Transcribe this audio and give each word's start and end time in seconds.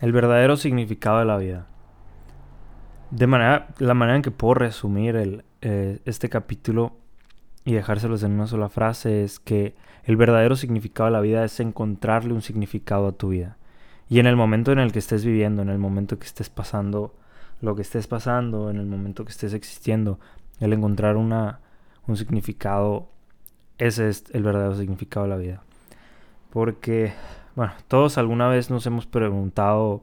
El 0.00 0.12
verdadero 0.12 0.56
significado 0.56 1.18
de 1.18 1.24
la 1.24 1.36
vida. 1.36 1.66
De 3.10 3.26
manera, 3.26 3.68
la 3.78 3.94
manera 3.94 4.16
en 4.16 4.22
que 4.22 4.30
puedo 4.30 4.54
resumir 4.54 5.44
eh, 5.60 5.98
este 6.04 6.28
capítulo 6.28 6.96
y 7.64 7.74
dejárselos 7.74 8.22
en 8.22 8.32
una 8.32 8.46
sola 8.46 8.68
frase 8.68 9.24
es 9.24 9.38
que 9.38 9.74
el 10.04 10.16
verdadero 10.16 10.56
significado 10.56 11.06
de 11.06 11.12
la 11.12 11.20
vida 11.20 11.44
es 11.44 11.60
encontrarle 11.60 12.32
un 12.32 12.42
significado 12.42 13.08
a 13.08 13.12
tu 13.12 13.28
vida. 13.28 13.58
Y 14.08 14.18
en 14.18 14.26
el 14.26 14.36
momento 14.36 14.72
en 14.72 14.78
el 14.78 14.90
que 14.90 14.98
estés 14.98 15.24
viviendo, 15.24 15.62
en 15.62 15.68
el 15.68 15.78
momento 15.78 16.18
que 16.18 16.26
estés 16.26 16.48
pasando 16.48 17.14
lo 17.60 17.76
que 17.76 17.82
estés 17.82 18.06
pasando, 18.06 18.70
en 18.70 18.78
el 18.78 18.86
momento 18.86 19.24
que 19.24 19.32
estés 19.32 19.52
existiendo, 19.52 20.18
el 20.60 20.72
encontrar 20.72 21.16
una, 21.16 21.60
un 22.06 22.16
significado, 22.16 23.08
ese 23.78 24.08
es 24.08 24.24
el 24.32 24.42
verdadero 24.42 24.74
significado 24.76 25.24
de 25.26 25.30
la 25.30 25.36
vida. 25.36 25.62
Porque 26.50 27.12
bueno, 27.54 27.72
todos 27.88 28.18
alguna 28.18 28.48
vez 28.48 28.70
nos 28.70 28.86
hemos 28.86 29.06
preguntado 29.06 30.02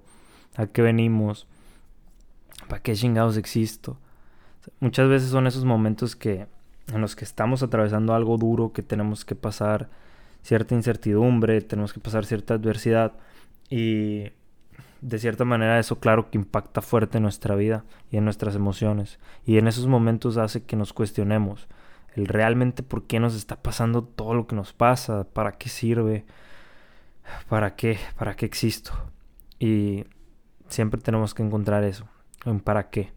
a 0.55 0.67
qué 0.67 0.81
venimos, 0.81 1.47
para 2.67 2.81
qué 2.81 2.93
chingados 2.93 3.37
existo. 3.37 3.97
Muchas 4.79 5.07
veces 5.07 5.29
son 5.29 5.47
esos 5.47 5.65
momentos 5.65 6.15
que 6.15 6.47
en 6.93 7.01
los 7.01 7.15
que 7.15 7.25
estamos 7.25 7.63
atravesando 7.63 8.13
algo 8.13 8.37
duro, 8.37 8.73
que 8.73 8.83
tenemos 8.83 9.25
que 9.25 9.35
pasar 9.35 9.89
cierta 10.41 10.75
incertidumbre, 10.75 11.61
tenemos 11.61 11.93
que 11.93 11.99
pasar 11.99 12.25
cierta 12.25 12.53
adversidad 12.53 13.13
y 13.69 14.31
de 15.01 15.19
cierta 15.19 15.45
manera 15.45 15.79
eso 15.79 15.99
claro 15.99 16.29
que 16.29 16.37
impacta 16.37 16.81
fuerte 16.81 17.17
en 17.17 17.23
nuestra 17.23 17.55
vida 17.55 17.83
y 18.11 18.17
en 18.17 18.23
nuestras 18.23 18.55
emociones 18.55 19.19
y 19.45 19.57
en 19.57 19.67
esos 19.67 19.87
momentos 19.87 20.37
hace 20.37 20.63
que 20.63 20.75
nos 20.75 20.93
cuestionemos 20.93 21.67
el 22.15 22.27
realmente 22.27 22.81
por 22.81 23.05
qué 23.05 23.19
nos 23.19 23.35
está 23.35 23.57
pasando 23.57 24.03
todo 24.03 24.33
lo 24.33 24.47
que 24.47 24.55
nos 24.55 24.73
pasa, 24.73 25.25
para 25.33 25.51
qué 25.51 25.69
sirve, 25.69 26.25
¿para 27.49 27.75
qué? 27.75 27.97
¿Para 28.17 28.35
qué 28.35 28.45
existo? 28.45 28.91
Y 29.59 30.05
siempre 30.67 30.99
tenemos 31.01 31.33
que 31.33 31.43
encontrar 31.43 31.83
eso, 31.83 32.07
en 32.45 32.59
para 32.59 32.89
qué, 32.89 33.11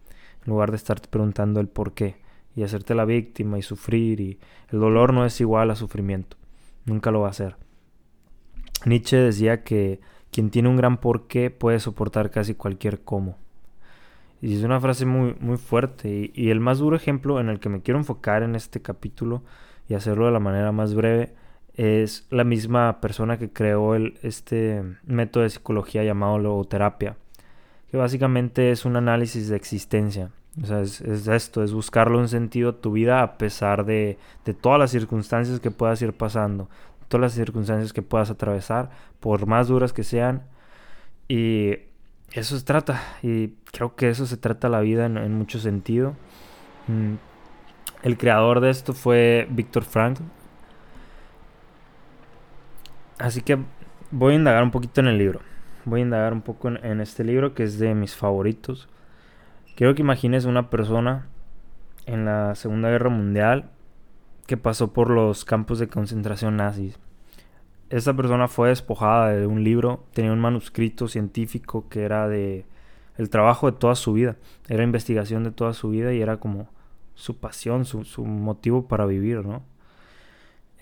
en 0.44 0.50
lugar 0.50 0.70
de 0.70 0.76
estarte 0.76 1.08
preguntando 1.08 1.60
el 1.60 1.68
por 1.68 1.92
qué 1.92 2.16
y 2.56 2.62
hacerte 2.62 2.94
la 2.94 3.04
víctima 3.04 3.58
y 3.58 3.62
sufrir 3.62 4.20
y 4.20 4.38
el 4.70 4.80
dolor 4.80 5.12
no 5.12 5.24
es 5.24 5.40
igual 5.40 5.70
a 5.70 5.76
sufrimiento, 5.76 6.36
nunca 6.84 7.10
lo 7.10 7.20
va 7.20 7.28
a 7.28 7.34
ser. 7.34 7.56
Nietzsche 8.86 9.16
decía 9.16 9.62
que 9.62 10.00
quien 10.30 10.50
tiene 10.50 10.68
un 10.68 10.76
gran 10.76 10.98
por 10.98 11.26
qué 11.26 11.50
puede 11.50 11.80
soportar 11.80 12.30
casi 12.30 12.54
cualquier 12.54 13.02
cómo. 13.02 13.36
Y 14.40 14.56
es 14.56 14.62
una 14.62 14.80
frase 14.80 15.04
muy, 15.04 15.36
muy 15.38 15.58
fuerte 15.58 16.08
y, 16.08 16.32
y 16.34 16.50
el 16.50 16.60
más 16.60 16.78
duro 16.78 16.96
ejemplo 16.96 17.40
en 17.40 17.50
el 17.50 17.60
que 17.60 17.68
me 17.68 17.82
quiero 17.82 17.98
enfocar 17.98 18.42
en 18.42 18.54
este 18.54 18.80
capítulo 18.80 19.42
y 19.86 19.94
hacerlo 19.94 20.24
de 20.24 20.32
la 20.32 20.40
manera 20.40 20.72
más 20.72 20.94
breve 20.94 21.34
es 21.76 22.26
la 22.30 22.44
misma 22.44 23.00
persona 23.00 23.38
que 23.38 23.52
creó 23.52 23.94
el, 23.94 24.18
este 24.22 24.82
método 25.04 25.44
de 25.44 25.50
psicología 25.50 26.04
llamado 26.04 26.38
logoterapia, 26.38 27.16
que 27.90 27.96
básicamente 27.96 28.70
es 28.70 28.84
un 28.84 28.96
análisis 28.96 29.48
de 29.48 29.56
existencia. 29.56 30.30
O 30.62 30.66
sea, 30.66 30.80
es, 30.80 31.00
esto, 31.00 31.62
es 31.62 31.72
buscarle 31.72 32.18
un 32.18 32.28
sentido 32.28 32.70
a 32.70 32.80
tu 32.80 32.92
vida 32.92 33.22
a 33.22 33.38
pesar 33.38 33.84
de, 33.84 34.18
de 34.44 34.54
todas 34.54 34.78
las 34.78 34.90
circunstancias 34.90 35.60
que 35.60 35.70
puedas 35.70 36.02
ir 36.02 36.12
pasando, 36.12 36.68
todas 37.08 37.22
las 37.22 37.32
circunstancias 37.32 37.92
que 37.92 38.02
puedas 38.02 38.30
atravesar, 38.30 38.90
por 39.20 39.46
más 39.46 39.68
duras 39.68 39.92
que 39.92 40.02
sean. 40.04 40.42
Y 41.28 41.76
eso 42.32 42.58
se 42.58 42.64
trata, 42.64 43.00
y 43.22 43.48
creo 43.72 43.94
que 43.94 44.10
eso 44.10 44.26
se 44.26 44.36
trata 44.36 44.68
la 44.68 44.80
vida 44.80 45.06
en, 45.06 45.16
en 45.16 45.34
mucho 45.34 45.60
sentido. 45.60 46.14
Mm, 46.88 47.14
el 48.02 48.16
creador 48.18 48.60
de 48.60 48.70
esto 48.70 48.92
fue 48.92 49.46
Víctor 49.50 49.84
Frankl, 49.84 50.22
Así 53.20 53.42
que 53.42 53.58
voy 54.10 54.32
a 54.32 54.36
indagar 54.36 54.62
un 54.62 54.70
poquito 54.70 55.02
en 55.02 55.06
el 55.06 55.18
libro. 55.18 55.40
Voy 55.84 56.00
a 56.00 56.04
indagar 56.04 56.32
un 56.32 56.40
poco 56.40 56.68
en, 56.68 57.00
este 57.02 57.22
libro 57.22 57.52
que 57.52 57.64
es 57.64 57.78
de 57.78 57.94
mis 57.94 58.16
favoritos. 58.16 58.88
Quiero 59.76 59.94
que 59.94 60.00
imagines 60.00 60.46
una 60.46 60.70
persona 60.70 61.28
en 62.06 62.24
la 62.24 62.54
Segunda 62.54 62.88
Guerra 62.88 63.10
Mundial 63.10 63.70
que 64.46 64.56
pasó 64.56 64.94
por 64.94 65.10
los 65.10 65.44
campos 65.44 65.78
de 65.78 65.88
concentración 65.88 66.56
nazis. 66.56 66.98
Esta 67.90 68.14
persona 68.14 68.48
fue 68.48 68.70
despojada 68.70 69.28
de 69.32 69.46
un 69.46 69.64
libro, 69.64 70.06
tenía 70.14 70.32
un 70.32 70.40
manuscrito 70.40 71.06
científico 71.06 71.88
que 71.90 72.04
era 72.04 72.26
de 72.26 72.64
el 73.18 73.28
trabajo 73.28 73.70
de 73.70 73.76
toda 73.76 73.96
su 73.96 74.14
vida, 74.14 74.36
era 74.66 74.82
investigación 74.82 75.44
de 75.44 75.50
toda 75.50 75.74
su 75.74 75.90
vida 75.90 76.14
y 76.14 76.22
era 76.22 76.38
como 76.38 76.68
su 77.14 77.36
pasión, 77.36 77.84
su, 77.84 78.04
su 78.04 78.24
motivo 78.24 78.88
para 78.88 79.04
vivir, 79.04 79.44
¿no? 79.44 79.62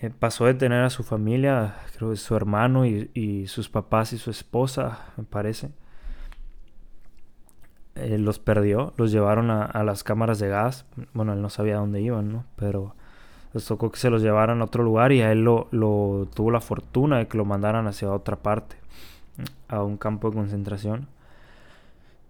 Eh, 0.01 0.11
pasó 0.17 0.45
de 0.45 0.53
tener 0.53 0.83
a 0.83 0.89
su 0.89 1.03
familia, 1.03 1.75
creo 1.97 2.11
que 2.11 2.15
su 2.15 2.35
hermano 2.35 2.85
y, 2.85 3.47
sus 3.47 3.69
papás 3.69 4.13
y 4.13 4.17
su 4.17 4.31
esposa, 4.31 4.99
me 5.17 5.25
parece. 5.25 5.71
Eh, 7.95 8.17
los 8.17 8.39
perdió, 8.39 8.93
los 8.95 9.11
llevaron 9.11 9.51
a, 9.51 9.83
las 9.83 10.03
cámaras 10.03 10.39
de 10.39 10.47
gas. 10.47 10.85
Bueno, 11.13 11.33
él 11.33 11.41
no 11.41 11.49
sabía 11.49 11.77
dónde 11.77 12.01
iban, 12.01 12.31
¿no? 12.31 12.45
Pero 12.55 12.95
les 13.53 13.65
tocó 13.65 13.91
que 13.91 13.99
se 13.99 14.09
los 14.09 14.21
llevaran 14.21 14.61
a 14.61 14.65
otro 14.65 14.83
lugar 14.83 15.11
y 15.11 15.21
a 15.21 15.31
él 15.33 15.43
lo, 15.43 15.67
tuvo 16.33 16.51
la 16.51 16.61
fortuna 16.61 17.17
de 17.17 17.27
que 17.27 17.37
lo 17.37 17.43
mandaran 17.45 17.87
hacia 17.87 18.11
otra 18.11 18.37
parte, 18.37 18.77
a 19.67 19.83
un 19.83 19.97
campo 19.97 20.29
de 20.29 20.37
concentración. 20.37 21.07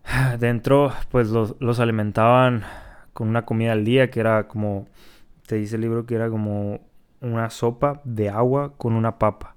Dentro, 0.39 0.91
pues 1.11 1.29
los 1.29 1.79
alimentaban 1.79 2.63
con 3.13 3.27
una 3.27 3.45
comida 3.45 3.73
al 3.73 3.85
día 3.85 4.09
que 4.09 4.21
era 4.21 4.47
como, 4.47 4.87
te 5.45 5.55
dice 5.55 5.75
el 5.75 5.81
libro 5.81 6.05
que 6.05 6.15
era 6.15 6.29
como 6.29 6.88
una 7.21 7.49
sopa 7.49 8.01
de 8.03 8.29
agua 8.29 8.73
con 8.77 8.93
una 8.93 9.19
papa. 9.19 9.55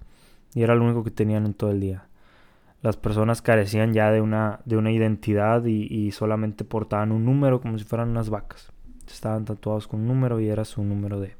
Y 0.54 0.62
era 0.62 0.74
lo 0.74 0.84
único 0.84 1.04
que 1.04 1.10
tenían 1.10 1.46
en 1.46 1.54
todo 1.54 1.70
el 1.70 1.80
día. 1.80 2.06
Las 2.82 2.96
personas 2.96 3.42
carecían 3.42 3.94
ya 3.94 4.10
de 4.10 4.20
una, 4.20 4.60
de 4.64 4.76
una 4.76 4.90
identidad 4.90 5.64
y, 5.64 6.10
solamente 6.10 6.64
portaban 6.64 7.12
un 7.12 7.24
número 7.24 7.60
como 7.60 7.78
si 7.78 7.84
fueran 7.84 8.10
unas 8.10 8.28
vacas. 8.28 8.72
Estaban 9.06 9.44
tatuados 9.44 9.86
con 9.86 10.00
un 10.00 10.08
número 10.08 10.40
y 10.40 10.48
era 10.48 10.64
su 10.64 10.82
número 10.82 11.20
de, 11.20 11.36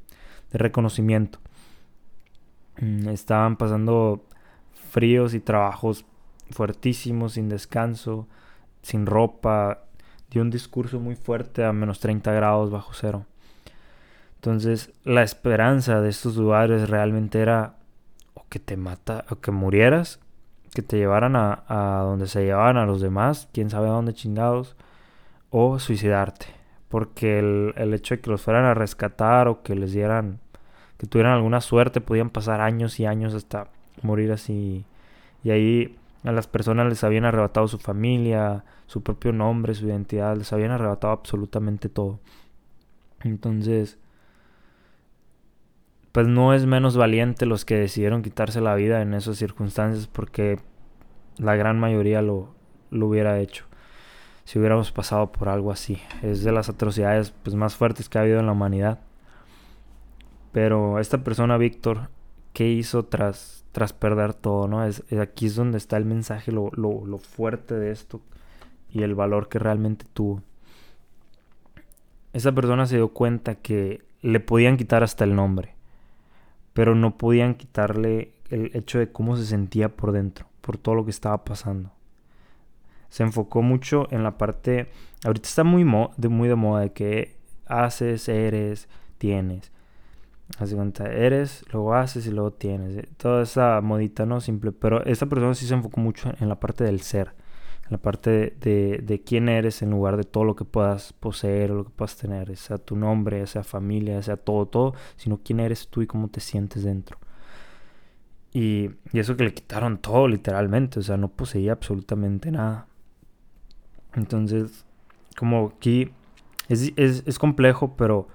de 0.51 0.57
reconocimiento. 0.57 1.39
Mm, 2.79 3.09
estaban 3.09 3.57
pasando 3.57 4.25
fríos 4.91 5.33
y 5.33 5.39
trabajos 5.39 6.05
fuertísimos, 6.49 7.33
sin 7.33 7.49
descanso, 7.49 8.27
sin 8.81 9.05
ropa. 9.05 9.83
Dio 10.31 10.41
un 10.41 10.49
discurso 10.49 10.99
muy 10.99 11.15
fuerte 11.15 11.65
a 11.65 11.73
menos 11.73 11.99
30 11.99 12.31
grados 12.31 12.71
bajo 12.71 12.93
cero. 12.93 13.25
Entonces, 14.43 14.91
la 15.05 15.23
esperanza 15.23 16.01
de 16.01 16.09
estos 16.09 16.35
lugares 16.35 16.89
realmente 16.89 17.39
era 17.39 17.77
o 18.33 18.43
que 18.49 18.59
te 18.59 18.75
mata, 18.75 19.23
o 19.29 19.37
que 19.37 19.51
murieras, 19.51 20.19
que 20.73 20.81
te 20.81 20.97
llevaran 20.97 21.37
a, 21.37 21.63
a 21.69 22.01
donde 22.01 22.27
se 22.27 22.43
llevaban 22.43 22.75
a 22.75 22.85
los 22.85 22.99
demás, 22.99 23.47
quién 23.53 23.69
sabe 23.69 23.87
a 23.87 23.91
dónde 23.91 24.13
chingados, 24.13 24.75
o 25.49 25.79
suicidarte. 25.79 26.47
Porque 26.89 27.39
el, 27.39 27.73
el 27.77 27.93
hecho 27.93 28.15
de 28.15 28.19
que 28.21 28.29
los 28.29 28.41
fueran 28.41 28.65
a 28.65 28.73
rescatar 28.73 29.47
o 29.47 29.63
que 29.63 29.75
les 29.75 29.93
dieran, 29.93 30.41
que 30.97 31.07
tuvieran 31.07 31.35
alguna 31.35 31.61
suerte, 31.61 32.01
podían 32.01 32.29
pasar 32.29 32.59
años 32.59 32.99
y 32.99 33.05
años 33.05 33.33
hasta 33.33 33.67
morir 34.01 34.33
así. 34.33 34.83
Y 35.45 35.51
ahí 35.51 35.97
a 36.25 36.33
las 36.33 36.47
personas 36.47 36.89
les 36.89 37.05
habían 37.05 37.23
arrebatado 37.23 37.69
su 37.69 37.77
familia, 37.77 38.65
su 38.87 39.03
propio 39.03 39.31
nombre, 39.31 39.73
su 39.73 39.87
identidad, 39.87 40.35
les 40.35 40.51
habían 40.51 40.71
arrebatado 40.71 41.13
absolutamente 41.13 41.87
todo. 41.87 42.19
Entonces, 43.21 43.99
pues 46.13 46.27
no 46.27 46.53
es 46.53 46.65
menos 46.65 46.95
valiente 46.95 47.45
los 47.45 47.65
que 47.65 47.75
decidieron 47.75 48.21
quitarse 48.21 48.61
la 48.61 48.75
vida 48.75 49.01
en 49.01 49.13
esas 49.15 49.35
circunstancias 49.37 50.07
porque 50.07 50.59
la 51.37 51.55
gran 51.55 51.79
mayoría 51.79 52.21
lo, 52.21 52.53
lo 52.91 53.07
hubiera 53.07 53.39
hecho 53.39 53.65
si 54.45 54.59
hubiéramos 54.59 54.91
pasado 54.91 55.31
por 55.31 55.49
algo 55.49 55.71
así. 55.71 55.99
Es 56.21 56.43
de 56.43 56.51
las 56.51 56.69
atrocidades 56.69 57.31
pues, 57.43 57.55
más 57.55 57.75
fuertes 57.75 58.09
que 58.09 58.17
ha 58.17 58.21
habido 58.21 58.39
en 58.39 58.45
la 58.45 58.51
humanidad. 58.51 58.99
Pero 60.51 60.99
esta 60.99 61.23
persona, 61.23 61.57
Víctor, 61.57 62.09
¿qué 62.53 62.69
hizo 62.69 63.05
tras, 63.05 63.65
tras 63.71 63.93
perder 63.93 64.33
todo? 64.33 64.67
¿no? 64.67 64.85
Es, 64.85 65.03
aquí 65.13 65.47
es 65.47 65.55
donde 65.55 65.77
está 65.77 65.97
el 65.97 66.05
mensaje, 66.05 66.51
lo, 66.51 66.69
lo, 66.73 67.05
lo 67.05 67.17
fuerte 67.17 67.73
de 67.75 67.91
esto 67.91 68.21
y 68.89 69.01
el 69.01 69.15
valor 69.15 69.49
que 69.49 69.59
realmente 69.59 70.05
tuvo. 70.13 70.43
Esa 72.33 72.51
persona 72.51 72.85
se 72.85 72.97
dio 72.97 73.09
cuenta 73.09 73.55
que 73.55 74.03
le 74.21 74.39
podían 74.39 74.77
quitar 74.77 75.03
hasta 75.03 75.23
el 75.23 75.35
nombre 75.35 75.72
pero 76.73 76.95
no 76.95 77.17
podían 77.17 77.55
quitarle 77.55 78.33
el 78.49 78.71
hecho 78.73 78.99
de 78.99 79.11
cómo 79.11 79.37
se 79.37 79.45
sentía 79.45 79.95
por 79.95 80.11
dentro, 80.11 80.47
por 80.61 80.77
todo 80.77 80.95
lo 80.95 81.05
que 81.05 81.11
estaba 81.11 81.43
pasando. 81.43 81.91
Se 83.09 83.23
enfocó 83.23 83.61
mucho 83.61 84.07
en 84.11 84.23
la 84.23 84.37
parte, 84.37 84.89
ahorita 85.23 85.47
está 85.47 85.63
muy, 85.63 85.83
de, 86.17 86.29
muy 86.29 86.49
de 86.49 86.55
moda 86.55 86.81
de 86.81 86.93
que 86.93 87.37
haces, 87.67 88.27
eres, 88.27 88.89
tienes. 89.17 89.71
Hace 90.59 90.75
cuenta, 90.75 91.05
eres, 91.05 91.63
luego 91.71 91.93
haces 91.95 92.27
y 92.27 92.31
luego 92.31 92.51
tienes. 92.51 93.07
Toda 93.17 93.43
esa 93.43 93.79
modita, 93.81 94.25
¿no? 94.25 94.41
Simple. 94.41 94.71
Pero 94.71 95.03
esta 95.05 95.25
persona 95.25 95.53
sí 95.55 95.65
se 95.65 95.73
enfocó 95.73 96.01
mucho 96.01 96.31
en 96.39 96.49
la 96.49 96.59
parte 96.59 96.83
del 96.83 97.01
ser 97.01 97.33
la 97.93 97.97
parte 97.97 98.55
de, 98.59 99.01
de, 99.03 99.21
quién 99.23 99.49
eres 99.49 99.81
en 99.81 99.91
lugar 99.91 100.17
de 100.17 100.23
todo 100.23 100.43
lo 100.43 100.55
que 100.55 100.65
puedas 100.65 101.13
poseer 101.13 101.71
o 101.71 101.75
lo 101.75 101.83
que 101.85 101.91
puedas 101.91 102.17
tener, 102.17 102.55
sea 102.57 102.77
tu 102.77 102.95
nombre, 102.95 103.47
sea 103.47 103.63
familia, 103.63 104.21
sea 104.21 104.37
todo, 104.37 104.65
todo, 104.65 104.93
sino 105.15 105.39
quién 105.43 105.59
eres 105.59 105.87
tú 105.87 106.01
y 106.01 106.07
cómo 106.07 106.27
te 106.27 106.39
sientes 106.39 106.83
dentro. 106.83 107.17
Y, 108.53 108.91
eso 109.13 109.35
que 109.37 109.45
le 109.45 109.53
quitaron 109.53 109.97
todo 109.97 110.27
literalmente, 110.27 110.99
o 110.99 111.03
sea, 111.03 111.17
no 111.17 111.29
poseía 111.29 111.73
absolutamente 111.73 112.51
nada. 112.51 112.87
Entonces, 114.13 114.85
como 115.37 115.73
aquí 115.75 116.11
es, 116.69 116.93
es 116.97 117.39
complejo, 117.39 117.95
pero 117.95 118.27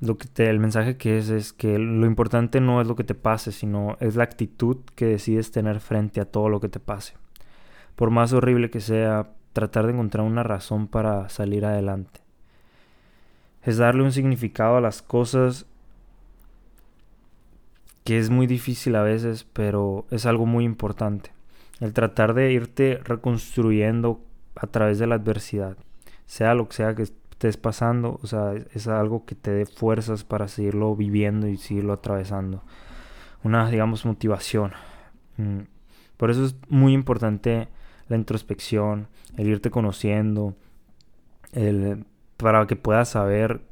lo 0.00 0.16
que 0.16 0.26
te, 0.26 0.48
el 0.48 0.58
mensaje 0.58 0.96
que 0.96 1.18
es 1.18 1.28
es 1.28 1.52
que 1.52 1.78
lo 1.78 2.06
importante 2.06 2.60
no 2.60 2.80
es 2.80 2.86
lo 2.86 2.96
que 2.96 3.04
te 3.04 3.14
pase, 3.14 3.52
sino 3.52 3.96
es 4.00 4.16
la 4.16 4.24
actitud 4.24 4.78
que 4.94 5.06
decides 5.06 5.50
tener 5.50 5.80
frente 5.80 6.20
a 6.20 6.24
todo 6.24 6.48
lo 6.48 6.60
que 6.60 6.68
te 6.68 6.80
pase. 6.80 7.14
Por 8.00 8.08
más 8.08 8.32
horrible 8.32 8.70
que 8.70 8.80
sea, 8.80 9.28
tratar 9.52 9.84
de 9.84 9.92
encontrar 9.92 10.24
una 10.24 10.42
razón 10.42 10.88
para 10.88 11.28
salir 11.28 11.66
adelante. 11.66 12.20
Es 13.62 13.76
darle 13.76 14.02
un 14.04 14.12
significado 14.12 14.78
a 14.78 14.80
las 14.80 15.02
cosas 15.02 15.66
que 18.02 18.18
es 18.18 18.30
muy 18.30 18.46
difícil 18.46 18.96
a 18.96 19.02
veces, 19.02 19.44
pero 19.52 20.06
es 20.10 20.24
algo 20.24 20.46
muy 20.46 20.64
importante. 20.64 21.30
El 21.78 21.92
tratar 21.92 22.32
de 22.32 22.50
irte 22.50 23.00
reconstruyendo 23.04 24.24
a 24.56 24.66
través 24.66 24.98
de 24.98 25.06
la 25.06 25.16
adversidad, 25.16 25.76
sea 26.24 26.54
lo 26.54 26.68
que 26.70 26.76
sea 26.76 26.94
que 26.94 27.02
estés 27.02 27.58
pasando, 27.58 28.18
o 28.22 28.26
sea, 28.26 28.54
es 28.72 28.88
algo 28.88 29.26
que 29.26 29.34
te 29.34 29.50
dé 29.50 29.66
fuerzas 29.66 30.24
para 30.24 30.48
seguirlo 30.48 30.96
viviendo 30.96 31.48
y 31.48 31.58
seguirlo 31.58 31.92
atravesando. 31.92 32.62
Una, 33.44 33.68
digamos, 33.68 34.06
motivación. 34.06 34.72
Mm. 35.36 35.64
Por 36.16 36.30
eso 36.30 36.46
es 36.46 36.56
muy 36.70 36.94
importante 36.94 37.68
la 38.10 38.16
introspección, 38.16 39.08
el 39.38 39.48
irte 39.48 39.70
conociendo, 39.70 40.54
el, 41.52 42.04
para 42.36 42.66
que 42.66 42.76
puedas 42.76 43.08
saber 43.08 43.62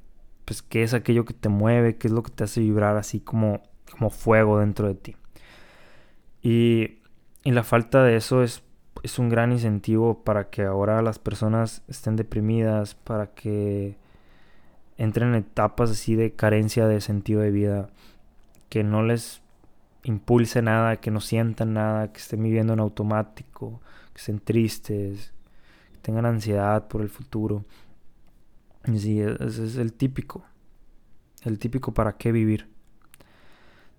pues 0.46 0.62
qué 0.62 0.82
es 0.82 0.94
aquello 0.94 1.26
que 1.26 1.34
te 1.34 1.50
mueve, 1.50 1.96
qué 1.96 2.08
es 2.08 2.12
lo 2.14 2.22
que 2.22 2.30
te 2.30 2.44
hace 2.44 2.60
vibrar 2.60 2.96
así 2.96 3.20
como, 3.20 3.60
como 3.90 4.08
fuego 4.08 4.58
dentro 4.58 4.88
de 4.88 4.94
ti. 4.94 5.16
Y, 6.40 7.00
y 7.44 7.50
la 7.50 7.64
falta 7.64 8.02
de 8.02 8.16
eso 8.16 8.42
es 8.42 8.62
es 9.02 9.18
un 9.18 9.28
gran 9.28 9.52
incentivo 9.52 10.22
para 10.24 10.50
que 10.50 10.62
ahora 10.62 11.02
las 11.02 11.18
personas 11.18 11.82
estén 11.88 12.16
deprimidas, 12.16 12.94
para 12.94 13.28
que 13.28 13.96
entren 14.96 15.30
en 15.30 15.36
etapas 15.36 15.90
así 15.90 16.14
de 16.14 16.32
carencia 16.32 16.86
de 16.86 17.00
sentido 17.00 17.40
de 17.40 17.50
vida, 17.50 17.88
que 18.68 18.84
no 18.84 19.02
les 19.02 19.42
impulse 20.04 20.62
nada, 20.62 20.96
que 20.96 21.10
no 21.10 21.20
sientan 21.20 21.74
nada, 21.74 22.12
que 22.12 22.20
estén 22.20 22.42
viviendo 22.42 22.72
en 22.72 22.80
automático, 22.80 23.80
que 24.12 24.18
estén 24.18 24.40
tristes, 24.40 25.32
que 25.92 25.98
tengan 25.98 26.26
ansiedad 26.26 26.88
por 26.88 27.02
el 27.02 27.08
futuro. 27.08 27.64
Y 28.86 28.98
sí, 28.98 29.20
ese 29.20 29.64
es 29.64 29.76
el 29.76 29.92
típico, 29.92 30.44
el 31.44 31.58
típico 31.58 31.92
para 31.92 32.16
qué 32.16 32.32
vivir. 32.32 32.68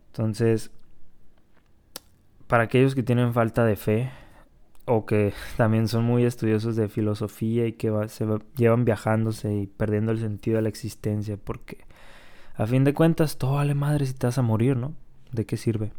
Entonces, 0.08 0.72
para 2.48 2.64
aquellos 2.64 2.96
que 2.96 3.04
tienen 3.04 3.34
falta 3.34 3.64
de 3.66 3.76
fe, 3.76 4.12
o 4.90 5.06
que 5.06 5.34
también 5.58 5.88
son 5.88 6.04
muy 6.04 6.26
estudiosos 6.26 6.76
de 6.76 6.90
filosofía 6.90 7.68
y 7.68 7.74
que 7.74 7.92
se 8.10 8.26
llevan 8.56 8.86
viajándose 8.86 9.54
y 9.54 9.68
perdiendo 9.68 10.12
el 10.12 10.20
sentido 10.20 10.58
de 10.58 10.64
la 10.64 10.70
existencia 10.70 11.38
porque 11.38 11.86
a 12.56 12.66
fin 12.66 12.84
de 12.84 12.94
cuentas 12.94 13.38
todo 13.38 13.54
vale 13.54 13.76
madre 13.76 14.06
si 14.06 14.14
te 14.14 14.28
vas 14.28 14.38
a 14.38 14.42
morir, 14.42 14.76
¿no? 14.76 14.94
¿De 15.32 15.46
qué 15.46 15.58
sirve? 15.58 15.92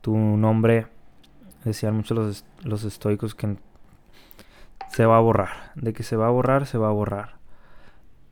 Tu 0.00 0.16
nombre, 0.16 0.86
decían 1.64 1.96
muchos 1.96 2.16
los, 2.16 2.44
los 2.62 2.84
estoicos 2.84 3.34
que 3.34 3.56
se 4.88 5.06
va 5.06 5.16
a 5.16 5.20
borrar, 5.20 5.72
de 5.74 5.92
que 5.92 6.02
se 6.02 6.16
va 6.16 6.26
a 6.26 6.30
borrar, 6.30 6.66
se 6.66 6.78
va 6.78 6.88
a 6.88 6.92
borrar 6.92 7.36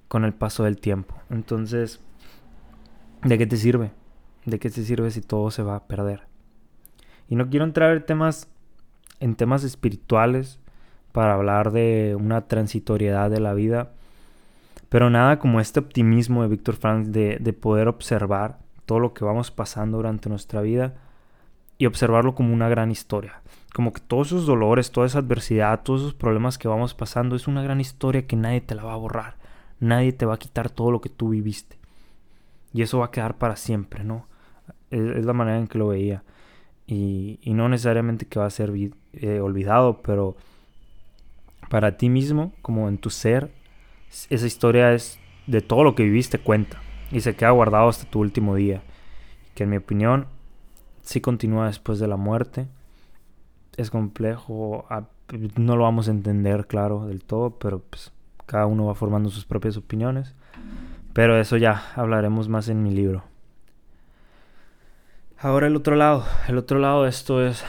con 0.08 0.25
el 0.25 0.34
paso 0.34 0.64
del 0.64 0.78
tiempo. 0.78 1.14
Entonces, 1.30 2.00
¿de 3.22 3.38
qué 3.38 3.46
te 3.46 3.56
sirve? 3.56 3.92
¿De 4.44 4.58
qué 4.58 4.70
te 4.70 4.82
sirve 4.82 5.10
si 5.10 5.20
todo 5.20 5.50
se 5.50 5.62
va 5.62 5.76
a 5.76 5.86
perder? 5.86 6.22
Y 7.28 7.36
no 7.36 7.48
quiero 7.48 7.64
entrar 7.64 7.94
en 7.94 8.04
temas 8.04 8.48
en 9.20 9.34
temas 9.34 9.64
espirituales 9.64 10.58
para 11.12 11.34
hablar 11.34 11.72
de 11.72 12.16
una 12.19 12.42
transitoriedad 12.46 13.30
de 13.30 13.40
la 13.40 13.54
vida. 13.54 13.92
Pero 14.88 15.10
nada 15.10 15.38
como 15.38 15.60
este 15.60 15.80
optimismo 15.80 16.42
de 16.42 16.48
Víctor 16.48 16.76
Frank 16.76 17.06
de, 17.06 17.38
de, 17.40 17.52
poder 17.52 17.88
observar 17.88 18.58
todo 18.88 19.00
lo 19.00 19.12
que 19.12 19.23
vamos 19.23 19.50
pasando 19.50 19.99
durante 19.99 20.31
nuestra 20.31 20.62
vida 20.62 20.94
y 21.76 21.85
observarlo 21.85 22.35
como 22.35 22.55
una 22.55 22.70
gran 22.70 22.90
historia. 22.90 23.43
Como 23.75 23.93
que 23.93 24.00
todos 24.00 24.29
esos 24.29 24.46
dolores, 24.46 24.90
toda 24.93 25.06
esa 25.06 25.19
adversidad, 25.19 25.82
todos 25.82 26.00
esos 26.00 26.14
problemas 26.14 26.56
que 26.56 26.69
vamos 26.69 26.94
pasando 26.94 27.37
es 27.37 27.46
una 27.46 27.62
gran 27.62 27.82
historia 27.82 28.26
que 28.26 28.35
nadie 28.35 28.62
te 28.62 28.75
la 28.75 28.85
va 28.85 28.94
a 28.94 28.96
borrar. 28.96 29.37
Nadie 29.79 30.14
te 30.14 30.25
va 30.25 30.37
a 30.37 30.38
quitar 30.38 30.70
todo 30.70 30.90
lo 30.90 31.02
que 31.02 31.11
tú 31.11 31.29
viviste. 31.29 31.76
Y 32.73 32.81
eso 32.81 33.00
va 33.00 33.06
a 33.06 33.11
quedar 33.11 33.37
para 33.37 33.56
siempre, 33.56 34.05
¿no? 34.05 34.26
es 34.90 35.26
la 35.26 35.35
manera 35.35 35.58
en 35.58 35.69
que 35.69 35.76
lo 35.76 35.88
veía 35.88 36.23
y, 36.87 37.38
no 37.44 37.69
necesariamente 37.69 38.25
que 38.25 38.38
va 38.38 38.46
a 38.46 38.50
ser 38.50 38.73
eh, 39.12 39.40
olvidado, 39.40 40.00
pero 40.00 40.35
para 41.69 41.99
ti 41.99 42.08
mismo, 42.08 42.55
como 42.62 42.88
en 42.88 42.96
tu 42.96 43.11
ser, 43.11 43.50
esa 44.31 44.46
historia 44.46 44.94
es 44.94 45.19
de 45.46 45.61
todo 45.61 45.85
lo 45.85 45.94
que 45.94 46.05
viviste 46.05 46.38
cuenta 46.38 46.81
y 47.10 47.20
se 47.20 47.37
queda 47.37 47.50
guardado 47.50 47.88
hasta 47.88 48.10
tu 48.10 48.20
último 48.20 48.55
día. 48.55 48.82
Que 49.55 49.64
en 49.64 49.70
mi 49.70 49.76
opinión, 49.76 50.26
sí 51.02 51.20
continúa 51.20 51.66
después 51.66 51.99
de 51.99 52.08
la 52.08 52.16
muerte. 52.16 52.66
Es 53.76 53.90
complejo, 53.90 54.87
no 55.56 55.76
lo 55.76 55.84
vamos 55.84 56.08
a 56.08 56.10
entender, 56.10 56.66
claro, 56.66 57.06
del 57.06 57.25
todo, 57.25 57.58
pero 57.58 57.81
pues 57.81 58.12
cada 58.46 58.66
uno 58.66 58.87
va 58.87 58.94
formando 58.94 59.31
sus 59.31 59.44
propias 59.44 59.76
opiniones. 59.76 60.34
Pero 61.12 61.38
eso 61.40 61.56
ya 61.56 61.82
hablaremos 61.94 62.49
más 62.49 62.69
en 62.69 62.82
mi 62.82 62.90
libro. 62.90 63.25
Ahora 65.40 65.69
el 65.69 65.76
otro 65.76 65.94
lado, 65.94 66.25
el 66.49 66.58
otro 66.58 66.78
lado 66.78 67.04
de 67.04 67.11
esto 67.11 67.46
es 67.46 67.64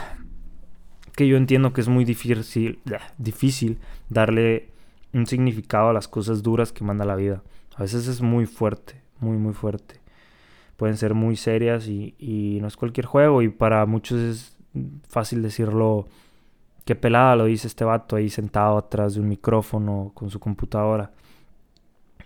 que 1.16 1.28
yo 1.28 1.38
entiendo 1.38 1.72
que 1.74 1.82
es 1.82 1.88
muy 1.88 2.06
difícil, 2.06 2.80
difícil 3.18 3.78
darle 4.10 4.70
un 5.14 5.28
significado 5.28 5.90
a 5.90 5.94
las 5.94 6.08
cosas 6.08 6.42
duras 6.42 6.72
que 6.72 6.84
manda 6.84 7.06
la 7.06 7.16
vida. 7.16 7.44
A 7.76 7.84
veces 7.84 8.08
es 8.08 8.22
muy 8.22 8.46
fuerte, 8.46 9.02
muy, 9.20 9.38
muy 9.38 9.54
fuerte. 9.54 10.02
Pueden 10.78 10.98
ser 10.98 11.14
muy 11.14 11.36
serias 11.36 11.88
y, 11.88 12.60
no 12.62 12.68
es 12.68 12.78
cualquier 12.78 13.06
juego 13.06 13.42
y 13.42 13.50
para 13.50 13.86
muchos 13.86 14.20
es 14.20 14.58
fácil 15.08 15.42
decirlo, 15.42 16.08
qué 16.86 16.96
pelada 16.96 17.36
lo 17.36 17.46
dice 17.46 17.68
este 17.68 17.84
vato 17.84 18.16
ahí 18.16 18.30
sentado 18.30 18.78
atrás 18.78 19.16
de 19.16 19.22
un 19.22 19.28
micrófono 19.28 20.12
con 20.14 20.30
su 20.30 20.40
computadora 20.40 21.12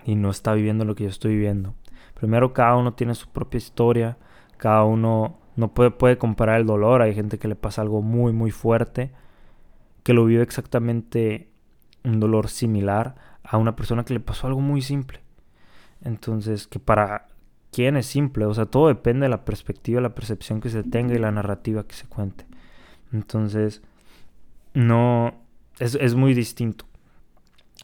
y 0.06 0.16
no 0.16 0.30
está 0.30 0.54
viviendo 0.54 0.86
lo 0.86 0.96
que 0.96 1.06
yo 1.06 1.10
estoy 1.10 1.34
viviendo. 1.34 1.74
Primero 2.14 2.54
cada 2.54 2.76
uno 2.76 2.94
tiene 2.94 3.16
su 3.16 3.28
propia 3.30 3.58
historia, 3.58 4.18
cada 4.58 4.84
uno 4.84 5.40
no 5.56 5.74
puede, 5.74 5.92
puede 5.92 6.18
comparar 6.18 6.60
el 6.60 6.66
dolor. 6.68 7.02
Hay 7.02 7.14
gente 7.14 7.38
que 7.40 7.48
le 7.48 7.56
pasa 7.56 7.82
algo 7.82 8.02
muy, 8.02 8.32
muy 8.34 8.52
fuerte, 8.52 9.12
que 10.04 10.14
lo 10.14 10.26
vive 10.26 10.44
exactamente 10.44 11.50
un 12.04 12.20
dolor 12.20 12.50
similar 12.50 13.16
a 13.44 13.58
una 13.58 13.76
persona 13.76 14.06
que 14.06 14.14
le 14.14 14.20
pasó 14.20 14.48
algo 14.48 14.62
muy 14.62 14.82
simple. 14.82 15.23
Entonces, 16.04 16.68
que 16.68 16.80
para 16.80 17.28
quién 17.72 17.98
es 17.98 18.06
simple, 18.06 18.46
o 18.46 18.54
sea, 18.54 18.66
todo 18.66 18.88
depende 18.88 19.26
de 19.26 19.30
la 19.30 19.46
perspectiva, 19.46 20.02
la 20.02 20.16
percepción 20.16 20.62
que 20.62 20.70
se 20.70 20.84
tenga 20.84 21.16
y 21.16 21.20
la 21.20 21.32
narrativa 21.32 21.88
que 21.88 21.96
se 21.96 22.08
cuente. 22.08 22.46
Entonces, 23.12 23.82
no, 24.74 25.34
es, 25.80 25.96
es 25.96 26.16
muy 26.16 26.34
distinto. 26.34 26.86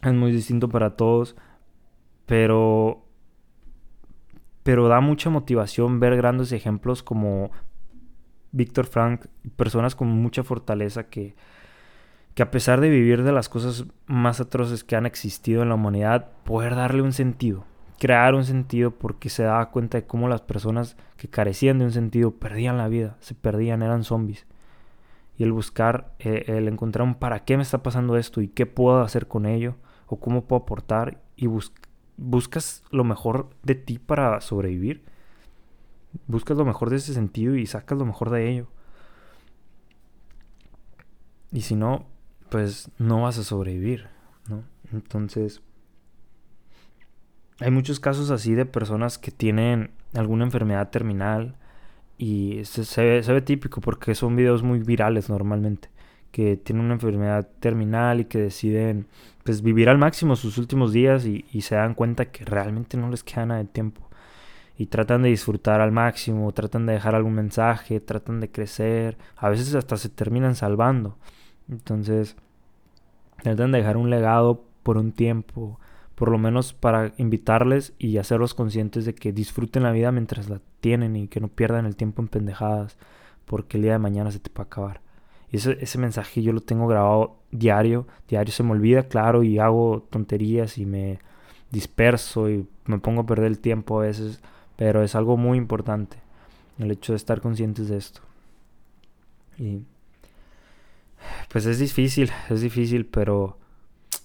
Es 0.02 0.14
muy 0.14 0.32
distinto 0.32 0.68
para 0.68 0.96
todos, 0.96 1.36
pero 2.26 3.04
pero 4.62 4.88
da 4.88 5.00
mucha 5.00 5.30
motivación 5.30 6.00
ver 6.00 6.16
grandes 6.16 6.52
ejemplos 6.52 7.02
como 7.02 7.50
Víctor 8.52 8.86
Frank, 8.86 9.26
personas 9.56 9.94
con 9.94 10.08
mucha 10.08 10.42
fortaleza 10.42 11.08
que, 11.08 11.34
que 12.34 12.42
a 12.42 12.50
pesar 12.50 12.80
de 12.80 12.90
vivir 12.90 13.22
de 13.22 13.32
las 13.32 13.48
cosas 13.48 13.86
más 14.06 14.40
atroces 14.40 14.84
que 14.84 14.96
han 14.96 15.06
existido 15.06 15.62
en 15.62 15.70
la 15.70 15.76
humanidad, 15.76 16.30
poder 16.44 16.74
darle 16.74 17.02
un 17.02 17.12
sentido, 17.12 17.64
crear 18.00 18.34
un 18.34 18.44
sentido 18.44 18.90
porque 18.90 19.28
se 19.28 19.44
daba 19.44 19.70
cuenta 19.70 19.98
de 19.98 20.06
cómo 20.06 20.28
las 20.28 20.40
personas 20.40 20.96
que 21.16 21.28
carecían 21.28 21.78
de 21.78 21.84
un 21.84 21.92
sentido 21.92 22.32
perdían 22.32 22.78
la 22.78 22.88
vida, 22.88 23.16
se 23.20 23.36
perdían, 23.36 23.82
eran 23.82 24.02
zombies. 24.02 24.46
Y 25.38 25.44
el 25.44 25.52
buscar, 25.52 26.12
eh, 26.18 26.46
el 26.48 26.66
encontrar 26.66 27.06
un 27.06 27.14
para 27.14 27.44
qué 27.44 27.56
me 27.56 27.62
está 27.62 27.82
pasando 27.84 28.16
esto 28.16 28.40
y 28.40 28.48
qué 28.48 28.66
puedo 28.66 29.02
hacer 29.02 29.28
con 29.28 29.46
ello 29.46 29.76
o 30.06 30.18
cómo 30.18 30.46
puedo 30.46 30.62
aportar 30.62 31.22
y 31.36 31.46
buscar 31.46 31.90
buscas 32.20 32.84
lo 32.90 33.02
mejor 33.02 33.48
de 33.62 33.74
ti 33.74 33.98
para 33.98 34.40
sobrevivir. 34.40 35.02
Buscas 36.26 36.56
lo 36.56 36.64
mejor 36.64 36.90
de 36.90 36.96
ese 36.96 37.14
sentido 37.14 37.56
y 37.56 37.66
sacas 37.66 37.98
lo 37.98 38.04
mejor 38.04 38.30
de 38.30 38.50
ello. 38.50 38.68
Y 41.50 41.62
si 41.62 41.74
no, 41.74 42.06
pues 42.50 42.90
no 42.98 43.22
vas 43.22 43.38
a 43.38 43.44
sobrevivir, 43.44 44.08
¿no? 44.48 44.62
Entonces, 44.92 45.62
hay 47.60 47.70
muchos 47.70 48.00
casos 48.00 48.30
así 48.30 48.54
de 48.54 48.66
personas 48.66 49.18
que 49.18 49.30
tienen 49.30 49.90
alguna 50.14 50.44
enfermedad 50.44 50.90
terminal 50.90 51.56
y 52.18 52.60
se, 52.64 52.84
se 52.84 53.32
ve 53.32 53.42
típico 53.42 53.80
porque 53.80 54.14
son 54.14 54.36
videos 54.36 54.62
muy 54.62 54.80
virales 54.80 55.28
normalmente 55.28 55.88
que 56.30 56.56
tienen 56.56 56.84
una 56.84 56.94
enfermedad 56.94 57.48
terminal 57.60 58.20
y 58.20 58.24
que 58.26 58.38
deciden 58.38 59.06
pues 59.44 59.62
vivir 59.62 59.88
al 59.88 59.98
máximo 59.98 60.36
sus 60.36 60.58
últimos 60.58 60.92
días 60.92 61.24
y, 61.26 61.44
se 61.62 61.74
dan 61.74 61.94
cuenta 61.94 62.26
que 62.26 62.44
realmente 62.44 62.96
no 62.96 63.10
les 63.10 63.24
queda 63.24 63.46
nada 63.46 63.60
de 63.60 63.66
tiempo. 63.68 64.02
y 64.78 64.86
tratan 64.86 65.22
de 65.22 65.28
disfrutar 65.28 65.80
al 65.82 65.92
máximo, 65.92 66.50
tratan 66.52 66.86
de 66.86 66.94
dejar 66.94 67.14
algún 67.14 67.34
mensaje, 67.34 68.00
tratan 68.00 68.40
de 68.40 68.50
crecer, 68.50 69.18
a 69.36 69.50
veces 69.50 69.74
hasta 69.74 69.96
se 69.98 70.08
terminan 70.08 70.54
salvando. 70.56 71.18
Entonces, 71.68 72.36
tratan 73.42 73.72
de 73.72 73.78
dejar 73.78 73.96
un 73.98 74.08
legado 74.10 74.64
por 74.82 74.96
un 74.96 75.12
tiempo, 75.12 75.78
por 76.20 76.30
lo 76.30 76.36
menos 76.36 76.74
para 76.74 77.14
invitarles 77.16 77.94
y 77.98 78.18
hacerlos 78.18 78.52
conscientes 78.52 79.06
de 79.06 79.14
que 79.14 79.32
disfruten 79.32 79.84
la 79.84 79.90
vida 79.90 80.12
mientras 80.12 80.50
la 80.50 80.60
tienen 80.80 81.16
y 81.16 81.28
que 81.28 81.40
no 81.40 81.48
pierdan 81.48 81.86
el 81.86 81.96
tiempo 81.96 82.20
en 82.20 82.28
pendejadas, 82.28 82.98
porque 83.46 83.78
el 83.78 83.84
día 83.84 83.92
de 83.92 84.00
mañana 84.00 84.30
se 84.30 84.38
te 84.38 84.50
va 84.50 84.64
a 84.64 84.66
acabar. 84.66 85.00
Y 85.50 85.56
ese, 85.56 85.78
ese 85.80 85.96
mensaje 85.96 86.42
yo 86.42 86.52
lo 86.52 86.60
tengo 86.60 86.86
grabado 86.86 87.38
diario, 87.52 88.06
diario 88.28 88.52
se 88.52 88.62
me 88.62 88.72
olvida, 88.72 89.04
claro, 89.04 89.42
y 89.42 89.58
hago 89.58 90.06
tonterías 90.10 90.76
y 90.76 90.84
me 90.84 91.20
disperso 91.70 92.50
y 92.50 92.68
me 92.84 92.98
pongo 92.98 93.22
a 93.22 93.26
perder 93.26 93.46
el 93.46 93.58
tiempo 93.58 93.98
a 93.98 94.02
veces, 94.02 94.42
pero 94.76 95.02
es 95.02 95.14
algo 95.14 95.38
muy 95.38 95.56
importante 95.56 96.18
el 96.78 96.90
hecho 96.90 97.14
de 97.14 97.16
estar 97.16 97.40
conscientes 97.40 97.88
de 97.88 97.96
esto. 97.96 98.20
Y 99.56 99.84
pues 101.50 101.64
es 101.64 101.78
difícil, 101.78 102.30
es 102.50 102.60
difícil, 102.60 103.06
pero 103.06 103.56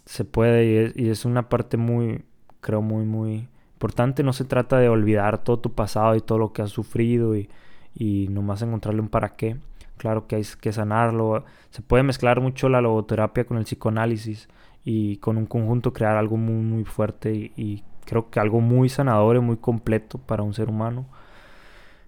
se 0.06 0.26
puede 0.26 0.94
y 0.96 1.10
es, 1.10 1.26
una 1.26 1.50
parte 1.50 1.78
muy, 1.78 2.24
creo, 2.62 2.82
muy, 2.82 3.06
muy 3.06 3.48
importante. 3.74 4.24
No 4.24 4.34
se 4.34 4.46
trata 4.46 4.78
de 4.78 4.90
olvidar 4.90 5.44
todo 5.44 5.60
tu 5.60 5.74
pasado 5.74 6.16
y 6.16 6.22
todo 6.22 6.38
lo 6.38 6.54
que 6.54 6.62
has 6.62 6.72
sufrido 6.72 7.36
y, 7.36 7.50
y 7.96 8.28
nomás 8.30 8.62
encontrarle 8.62 9.02
un 9.02 9.10
para 9.10 9.36
qué. 9.36 9.58
Claro 9.98 10.28
que 10.28 10.36
hay 10.36 10.44
que 10.60 10.72
sanarlo. 10.72 11.46
Se 11.72 11.82
puede 11.82 12.04
mezclar 12.04 12.42
mucho 12.42 12.70
la 12.70 12.82
logoterapia 12.82 13.46
con 13.46 13.58
el 13.58 13.64
psicoanálisis 13.64 14.48
y 14.84 15.18
con 15.18 15.38
un 15.38 15.46
conjunto 15.46 15.94
crear 15.94 16.18
algo 16.18 16.38
muy, 16.38 16.64
muy 16.64 16.84
fuerte 16.84 17.52
y 17.56 17.84
creo 18.06 18.30
que 18.30 18.40
algo 18.40 18.62
muy 18.62 18.90
sanador 18.90 19.36
y 19.36 19.40
muy 19.40 19.58
completo 19.58 20.18
para 20.20 20.44
un 20.44 20.54
ser 20.54 20.70
humano. 20.70 21.06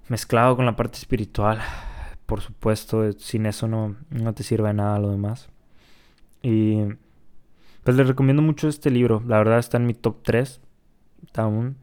Mezclado 0.09 0.55
con 0.55 0.65
la 0.65 0.75
parte 0.75 0.97
espiritual, 0.97 1.59
por 2.25 2.41
supuesto, 2.41 3.11
sin 3.13 3.45
eso 3.45 3.67
no, 3.67 3.95
no 4.09 4.33
te 4.33 4.43
sirve 4.43 4.69
de 4.69 4.75
nada 4.75 4.99
lo 4.99 5.09
demás. 5.09 5.49
Y 6.41 6.83
pues 7.87 7.95
les 7.95 8.05
recomiendo 8.05 8.41
mucho 8.41 8.67
este 8.67 8.91
libro, 8.91 9.23
la 9.25 9.37
verdad 9.37 9.59
está 9.59 9.77
en 9.77 9.85
mi 9.85 9.93
top 9.93 10.21
3 10.21 10.59
aún. 11.37 11.77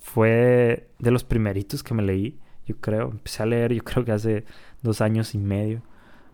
Fue 0.00 0.88
de 0.98 1.10
los 1.12 1.22
primeritos 1.22 1.84
que 1.84 1.94
me 1.94 2.02
leí, 2.02 2.36
yo 2.66 2.76
creo. 2.80 3.12
Empecé 3.12 3.44
a 3.44 3.46
leer, 3.46 3.72
yo 3.72 3.84
creo 3.84 4.04
que 4.04 4.10
hace 4.10 4.44
dos 4.82 5.00
años 5.00 5.36
y 5.36 5.38
medio, 5.38 5.82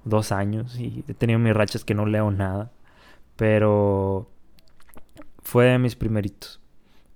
dos 0.07 0.33
años, 0.33 0.81
y 0.81 1.05
he 1.09 1.13
tenido 1.13 1.39
mis 1.39 1.53
rachas 1.53 1.85
que 1.85 1.95
no 1.95 2.07
leo 2.07 2.31
nada. 2.31 2.73
Pero 3.37 4.31
fue 5.43 5.67
de 5.67 5.79
mis 5.79 5.95
primeritos 5.95 6.63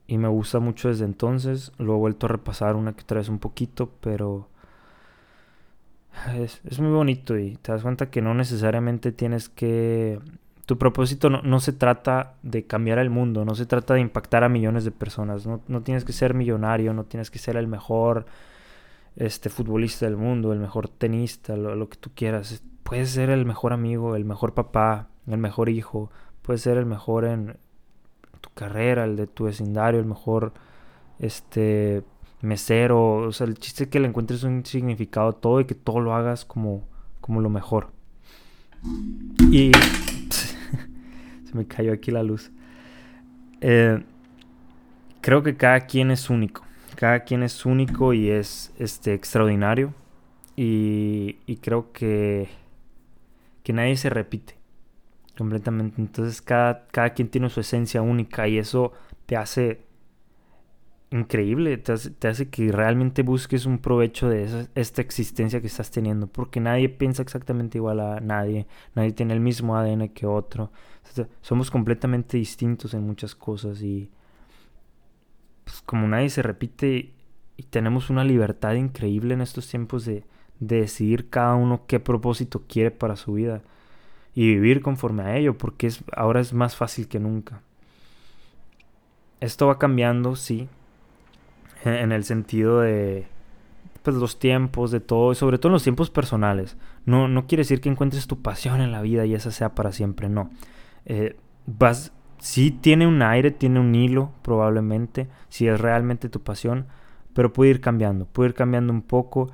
y 0.07 0.19
me 0.19 0.29
gusta 0.29 0.61
mucho 0.61 0.89
desde 0.89 1.07
entonces. 1.07 1.73
Lo 1.79 1.95
he 1.95 1.99
vuelto 1.99 2.27
a 2.27 2.29
repasar 2.29 2.77
una 2.77 2.93
que 2.93 3.05
otra 3.05 3.21
vez 3.21 3.31
un 3.31 3.39
poquito, 3.39 3.91
pero 4.03 4.51
es, 6.37 6.61
es, 6.67 6.79
muy 6.79 6.93
bonito 6.93 7.39
y 7.39 7.57
te 7.57 7.73
das 7.73 7.81
cuenta 7.81 8.11
que 8.11 8.21
no 8.21 8.35
necesariamente 8.35 9.13
tienes 9.13 9.49
que... 9.49 10.21
Tu 10.67 10.77
propósito 10.79 11.31
no, 11.31 11.43
no, 11.43 11.61
se 11.61 11.73
trata 11.73 12.35
de 12.43 12.67
cambiar 12.67 12.99
el 12.99 13.09
mundo, 13.09 13.45
no 13.45 13.55
se 13.55 13.67
trata 13.67 13.95
de 13.95 14.01
impactar 14.01 14.45
a 14.45 14.49
millones 14.49 14.85
de 14.85 14.91
personas, 14.91 15.47
no, 15.47 15.61
no 15.69 15.83
tienes 15.83 16.05
que 16.05 16.13
ser 16.13 16.35
millonario, 16.35 16.93
no 16.93 17.05
tienes 17.05 17.31
que 17.31 17.39
ser 17.39 17.57
el 17.57 17.69
mejor 17.69 18.27
este, 19.15 19.49
futbolista 19.49 20.07
del 20.07 20.17
mundo, 20.17 20.53
el 20.53 20.59
mejor 20.59 20.89
tenista, 20.89 21.57
lo, 21.57 21.77
lo 21.77 21.89
que 21.89 21.97
tú 21.97 22.11
quieras. 22.15 22.63
Puedes 22.83 23.11
ser 23.11 23.31
el 23.31 23.47
mejor 23.47 23.73
amigo, 23.73 24.17
el 24.17 24.25
mejor 24.25 24.55
papá, 24.55 25.09
el 25.27 25.39
mejor 25.39 25.69
hijo, 25.69 26.11
puedes 26.43 26.63
ser 26.63 26.77
el 26.79 26.87
mejor 26.87 27.25
en, 27.25 27.57
carrera, 28.57 29.05
el 29.05 29.17
de 29.17 29.27
tu 29.27 29.45
vecindario, 29.45 30.01
el 30.01 30.07
mejor 30.07 30.53
este 31.19 32.03
mesero, 32.43 33.29
o 33.29 33.33
sea, 33.33 33.47
el 33.47 33.59
chiste 33.59 33.85
es 33.85 33.91
que 33.91 34.01
le 34.01 34.09
encuentres 34.09 34.43
un 34.43 34.65
significado 34.65 35.29
a 35.29 35.33
todo 35.33 35.61
y 35.61 35.65
que 35.65 35.75
todo 35.75 36.01
lo 36.01 36.15
hagas 36.15 36.45
como, 36.45 36.85
como 37.21 37.41
lo 37.41 37.51
mejor. 37.51 37.91
Y 39.51 39.73
me 41.57 41.67
cayó 41.67 41.93
aquí 41.93 42.11
la 42.11 42.23
luz. 42.23 42.51
Eh, 43.61 44.03
creo 45.21 45.43
que 45.43 45.57
cada 45.57 45.81
quien 45.81 46.11
es 46.11 46.31
único. 46.31 46.65
Cada 46.95 47.21
quien 47.21 47.43
es 47.43 47.67
único 47.67 48.13
y 48.13 48.31
es 48.31 48.73
este, 48.79 49.15
extraordinario. 49.15 49.93
Y, 50.55 51.39
y 51.47 51.57
creo 51.57 51.93
que, 51.93 52.49
que 53.63 53.73
nadie 53.73 53.97
se 53.97 54.09
repite 54.09 54.57
completamente. 55.37 56.01
Entonces 56.01 56.41
cada, 56.41 56.87
cada 56.89 57.11
quien 57.11 57.29
tiene 57.29 57.51
su 57.51 57.61
esencia 57.61 58.03
única 58.03 58.49
y 58.49 58.59
eso 58.59 58.93
te 59.27 59.37
hace 59.37 59.86
increíble, 61.11 61.77
te 61.79 61.93
hace, 62.29 62.49
que 62.49 62.73
realmente 62.73 63.23
busques 63.23 63.65
un 63.67 63.79
provecho 63.79 64.29
de 64.29 64.69
esta 64.75 65.03
existencia 65.03 65.61
que 65.61 65.69
estás 65.69 65.91
teniendo, 65.91 66.27
porque 66.27 66.61
nadie 66.61 66.89
piensa 66.89 67.23
exactamente 67.23 67.79
igual 67.79 68.01
a 68.01 68.21
nadie, 68.21 68.67
nadie 68.95 69.13
tiene 69.13 69.35
el 69.35 69.41
mismo 69.41 69.77
ADN 69.77 70.09
que 70.09 70.27
otro, 70.27 70.73
somos 71.43 71.71
completamente 71.71 72.37
distintos 72.37 72.95
en 72.95 73.07
muchas 73.07 73.35
cosas 73.35 73.81
y 73.83 74.11
pues, 75.65 75.81
como 75.83 76.09
nadie 76.09 76.29
se 76.31 76.43
repite 76.43 77.13
y 77.57 77.63
tenemos 77.65 78.11
una 78.11 78.25
libertad 78.25 78.75
increíble 78.75 79.35
en 79.35 79.41
estos 79.41 79.69
tiempos 79.69 80.05
de, 80.05 80.25
de 80.61 80.81
decidir 80.81 81.31
cada 81.31 81.55
uno 81.55 81.87
qué 81.87 82.01
propósito 82.01 82.65
quiere 82.69 82.91
para 82.91 83.17
su 83.17 83.35
vida 83.35 83.63
y 84.35 84.47
vivir 84.49 84.83
conforme 84.83 85.23
a 85.23 85.37
ello, 85.37 85.57
porque 85.57 85.87
es, 85.87 86.05
ahora 86.15 86.41
es 86.41 86.53
más 86.53 86.77
fácil 86.77 87.09
que 87.09 87.19
nunca. 87.19 87.63
Esto 89.41 89.69
va 89.69 89.79
cambiando, 89.79 90.37
sí, 90.37 90.69
en 91.87 92.13
el 92.13 92.25
sentido 92.25 92.81
de 92.81 93.27
pues, 94.03 94.17
los 94.17 94.39
tiempos, 94.39 94.91
de 94.91 95.01
todo, 95.01 95.33
y 95.33 95.35
sobre 95.35 95.59
todo 95.59 95.71
en 95.71 95.75
los 95.75 95.83
tiempos 95.83 96.11
personales. 96.11 96.77
No, 97.05 97.29
no 97.29 97.47
quiere 97.47 97.63
decir 97.63 97.81
que 97.81 97.89
encuentres 97.89 98.27
tu 98.27 98.43
pasión 98.43 98.81
en 98.81 98.93
la 98.93 99.03
vida 99.03 99.27
y 99.27 99.35
esa 99.35 99.51
sea 99.51 99.75
para 99.75 99.93
siempre, 99.93 100.29
no. 100.29 100.51
Eh, 101.07 101.37
vas, 101.67 102.13
sí 102.39 102.71
tiene 102.71 103.07
un 103.07 103.23
aire, 103.23 103.51
tiene 103.51 103.81
un 103.81 103.95
hilo, 103.95 104.31
probablemente, 104.43 105.29
si 105.49 105.67
es 105.67 105.81
realmente 105.81 106.29
tu 106.29 106.41
pasión, 106.41 106.87
pero 107.33 107.53
puede 107.53 107.71
ir 107.71 107.81
cambiando, 107.81 108.27
puede 108.27 108.51
ir 108.51 108.55
cambiando 108.55 108.93
un 108.93 109.03
poco 109.03 109.51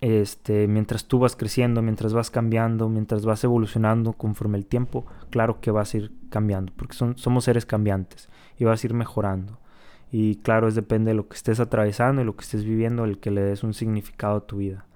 este, 0.00 0.68
mientras 0.68 1.06
tú 1.06 1.18
vas 1.18 1.34
creciendo, 1.34 1.80
mientras 1.80 2.12
vas 2.12 2.30
cambiando, 2.30 2.90
mientras 2.90 3.24
vas 3.24 3.42
evolucionando 3.42 4.12
conforme 4.12 4.58
el 4.58 4.66
tiempo, 4.66 5.06
claro 5.30 5.62
que 5.62 5.70
vas 5.70 5.94
a 5.94 5.96
ir 5.96 6.12
cambiando, 6.28 6.74
porque 6.76 6.94
son, 6.94 7.16
somos 7.16 7.44
seres 7.44 7.64
cambiantes 7.64 8.28
y 8.58 8.64
vas 8.64 8.84
a 8.84 8.86
ir 8.86 8.92
mejorando. 8.92 9.58
Y 10.16 10.36
claro, 10.36 10.68
es 10.68 10.76
depende 10.76 11.10
de 11.10 11.16
lo 11.16 11.26
que 11.26 11.34
estés 11.34 11.58
atravesando 11.58 12.22
y 12.22 12.24
lo 12.24 12.36
que 12.36 12.42
estés 12.42 12.64
viviendo, 12.64 13.02
el 13.02 13.18
que 13.18 13.32
le 13.32 13.40
des 13.40 13.64
un 13.64 13.74
significado 13.74 14.36
a 14.36 14.46
tu 14.46 14.58
vida. 14.58 14.86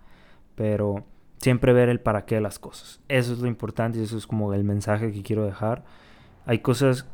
Pero 0.54 1.06
siempre 1.38 1.72
ver 1.72 1.88
el 1.88 1.98
para 1.98 2.24
qué 2.24 2.36
de 2.36 2.40
las 2.40 2.60
cosas. 2.60 3.00
Eso 3.08 3.32
es 3.32 3.40
lo 3.40 3.48
importante 3.48 3.98
y 3.98 4.04
eso 4.04 4.16
es 4.16 4.28
como 4.28 4.54
el 4.54 4.62
mensaje 4.62 5.10
que 5.10 5.24
quiero 5.24 5.44
dejar. 5.44 5.82
Hay 6.46 6.60
cosas 6.60 7.04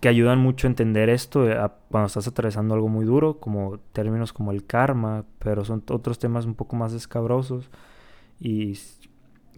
que 0.00 0.08
ayudan 0.08 0.38
mucho 0.38 0.66
a 0.66 0.70
entender 0.70 1.10
esto 1.10 1.46
eh, 1.46 1.58
cuando 1.90 2.06
estás 2.06 2.26
atravesando 2.26 2.72
algo 2.72 2.88
muy 2.88 3.04
duro, 3.04 3.38
como 3.38 3.80
términos 3.92 4.32
como 4.32 4.50
el 4.50 4.64
karma, 4.64 5.26
pero 5.38 5.62
son 5.62 5.84
otros 5.90 6.18
temas 6.18 6.46
un 6.46 6.54
poco 6.54 6.74
más 6.76 6.94
escabrosos 6.94 7.68
y 8.40 8.78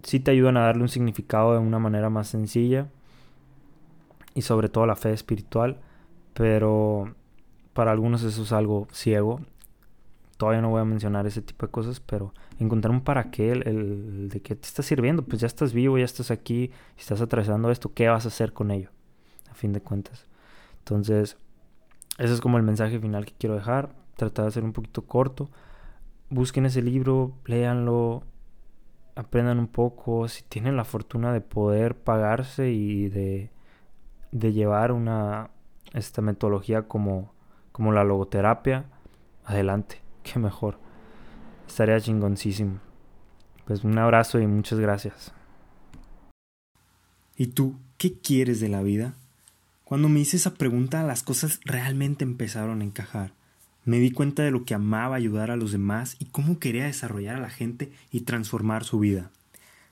sí 0.03 0.19
te 0.19 0.31
ayudan 0.31 0.57
a 0.57 0.65
darle 0.65 0.81
un 0.81 0.89
significado 0.89 1.53
de 1.53 1.59
una 1.59 1.79
manera 1.79 2.09
más 2.09 2.27
sencilla 2.27 2.89
y 4.35 4.41
sobre 4.41 4.67
todo 4.67 4.85
la 4.85 4.97
fe 4.97 5.13
espiritual, 5.13 5.79
pero 6.33 7.15
para 7.79 7.93
algunos 7.93 8.23
eso 8.23 8.43
es 8.43 8.51
algo 8.51 8.89
ciego. 8.91 9.39
Todavía 10.35 10.59
no 10.59 10.67
voy 10.67 10.81
a 10.81 10.83
mencionar 10.83 11.25
ese 11.25 11.41
tipo 11.41 11.65
de 11.65 11.71
cosas, 11.71 12.01
pero 12.01 12.33
encontrar 12.59 12.91
un 12.91 12.99
para 12.99 13.31
qué, 13.31 13.53
el, 13.53 14.27
de 14.27 14.41
qué 14.41 14.57
te 14.57 14.67
está 14.67 14.83
sirviendo, 14.83 15.23
pues 15.23 15.39
ya 15.39 15.47
estás 15.47 15.71
vivo, 15.71 15.97
ya 15.97 16.03
estás 16.03 16.29
aquí, 16.29 16.71
estás 16.97 17.21
atravesando 17.21 17.71
esto, 17.71 17.93
¿qué 17.93 18.09
vas 18.09 18.25
a 18.25 18.27
hacer 18.27 18.51
con 18.51 18.71
ello? 18.71 18.89
A 19.49 19.53
fin 19.53 19.71
de 19.71 19.79
cuentas. 19.79 20.25
Entonces, 20.79 21.37
ese 22.17 22.33
es 22.33 22.41
como 22.41 22.57
el 22.57 22.63
mensaje 22.63 22.99
final 22.99 23.23
que 23.23 23.31
quiero 23.39 23.55
dejar. 23.55 23.95
Tratar 24.17 24.43
de 24.43 24.49
hacer 24.49 24.65
un 24.65 24.73
poquito 24.73 25.03
corto. 25.03 25.49
Busquen 26.29 26.65
ese 26.65 26.81
libro, 26.81 27.31
léanlo, 27.45 28.23
aprendan 29.15 29.57
un 29.57 29.67
poco. 29.67 30.27
Si 30.27 30.43
tienen 30.43 30.75
la 30.75 30.83
fortuna 30.83 31.31
de 31.31 31.39
poder 31.39 31.95
pagarse 31.95 32.71
y 32.71 33.07
de, 33.07 33.51
de 34.33 34.51
llevar 34.51 34.91
una 34.91 35.51
esta 35.93 36.21
metodología 36.21 36.89
como, 36.89 37.38
como 37.79 37.93
la 37.93 38.03
logoterapia, 38.03 38.83
adelante, 39.45 40.01
qué 40.23 40.37
mejor. 40.37 40.77
Estaría 41.65 41.97
chingoncísimo. 42.01 42.81
Pues 43.65 43.85
un 43.85 43.97
abrazo 43.97 44.37
y 44.41 44.47
muchas 44.47 44.79
gracias. 44.79 45.31
¿Y 47.37 47.47
tú 47.47 47.77
qué 47.97 48.19
quieres 48.19 48.59
de 48.59 48.67
la 48.67 48.81
vida? 48.83 49.13
Cuando 49.85 50.09
me 50.09 50.19
hice 50.19 50.35
esa 50.35 50.55
pregunta, 50.55 51.03
las 51.03 51.23
cosas 51.23 51.61
realmente 51.63 52.25
empezaron 52.25 52.81
a 52.81 52.83
encajar. 52.83 53.31
Me 53.85 53.99
di 53.99 54.11
cuenta 54.11 54.43
de 54.43 54.51
lo 54.51 54.65
que 54.65 54.73
amaba 54.73 55.15
ayudar 55.15 55.49
a 55.49 55.55
los 55.55 55.71
demás 55.71 56.17
y 56.19 56.25
cómo 56.25 56.59
quería 56.59 56.83
desarrollar 56.83 57.37
a 57.37 57.41
la 57.41 57.49
gente 57.49 57.93
y 58.11 58.21
transformar 58.21 58.83
su 58.83 58.99
vida. 58.99 59.31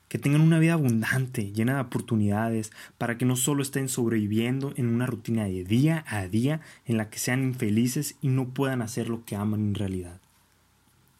Que 0.08 0.18
tengan 0.18 0.40
una 0.40 0.58
vida 0.58 0.72
abundante, 0.72 1.52
llena 1.52 1.74
de 1.74 1.80
oportunidades, 1.82 2.72
para 2.96 3.18
que 3.18 3.24
no 3.24 3.36
solo 3.36 3.62
estén 3.62 3.88
sobreviviendo 3.88 4.72
en 4.76 4.88
una 4.88 5.06
rutina 5.06 5.44
de 5.44 5.64
día 5.64 6.04
a 6.08 6.26
día 6.26 6.60
en 6.86 6.96
la 6.96 7.10
que 7.10 7.18
sean 7.18 7.42
infelices 7.42 8.16
y 8.22 8.28
no 8.28 8.48
puedan 8.48 8.82
hacer 8.82 9.08
lo 9.08 9.24
que 9.24 9.36
aman 9.36 9.60
en 9.60 9.74
realidad. 9.74 10.20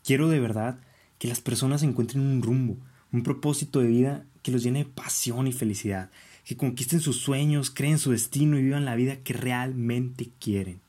Quiero 0.04 0.28
de 0.28 0.40
verdad 0.40 0.78
que 1.18 1.28
las 1.28 1.40
personas 1.40 1.82
encuentren 1.82 2.24
un 2.24 2.42
rumbo, 2.42 2.76
un 3.12 3.22
propósito 3.22 3.80
de 3.80 3.88
vida 3.88 4.24
que 4.42 4.52
los 4.52 4.62
llene 4.62 4.80
de 4.80 4.90
pasión 4.90 5.46
y 5.46 5.52
felicidad, 5.52 6.10
que 6.44 6.56
conquisten 6.56 7.00
sus 7.00 7.18
sueños, 7.18 7.70
creen 7.70 7.98
su 7.98 8.12
destino 8.12 8.58
y 8.58 8.62
vivan 8.62 8.86
la 8.86 8.94
vida 8.94 9.16
que 9.16 9.34
realmente 9.34 10.30
quieren. 10.40 10.80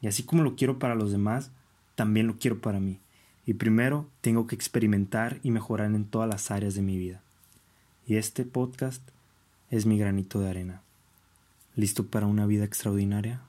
Y 0.00 0.08
así 0.08 0.24
como 0.24 0.42
lo 0.42 0.56
quiero 0.56 0.80
para 0.80 0.96
los 0.96 1.12
demás, 1.12 1.52
también 1.94 2.26
lo 2.26 2.36
quiero 2.36 2.60
para 2.60 2.80
mí. 2.80 2.98
Y 3.44 3.54
primero 3.54 4.08
tengo 4.20 4.46
que 4.46 4.54
experimentar 4.54 5.40
y 5.42 5.50
mejorar 5.50 5.94
en 5.94 6.04
todas 6.04 6.28
las 6.28 6.50
áreas 6.50 6.74
de 6.74 6.82
mi 6.82 6.96
vida. 6.96 7.22
Y 8.06 8.16
este 8.16 8.44
podcast 8.44 9.02
es 9.70 9.86
mi 9.86 9.98
granito 9.98 10.40
de 10.40 10.50
arena. 10.50 10.82
¿Listo 11.74 12.06
para 12.06 12.26
una 12.26 12.46
vida 12.46 12.64
extraordinaria? 12.64 13.40